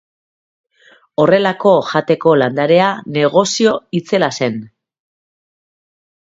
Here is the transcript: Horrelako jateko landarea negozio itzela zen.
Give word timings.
Horrelako 1.23 1.73
jateko 1.89 2.33
landarea 2.43 2.87
negozio 3.19 3.75
itzela 4.01 4.31
zen. 4.39 4.59